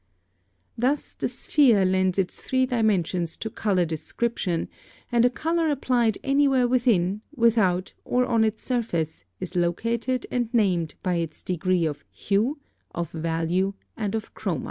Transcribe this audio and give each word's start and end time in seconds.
Thus 0.75 1.13
the 1.13 1.27
sphere 1.27 1.85
lends 1.85 2.17
its 2.17 2.35
three 2.39 2.65
dimensions 2.65 3.37
to 3.37 3.51
color 3.51 3.85
description, 3.85 4.67
and 5.11 5.23
a 5.25 5.29
color 5.29 5.69
applied 5.69 6.17
anywhere 6.23 6.67
within, 6.67 7.21
without, 7.35 7.93
or 8.03 8.25
on 8.25 8.43
its 8.43 8.63
surface 8.63 9.25
is 9.39 9.55
located 9.55 10.25
and 10.31 10.51
named 10.55 10.95
by 11.03 11.17
its 11.17 11.43
degree 11.43 11.85
of 11.85 12.03
hue, 12.09 12.59
of 12.95 13.11
value, 13.11 13.75
and 13.95 14.15
of 14.15 14.33
chroma. 14.33 14.59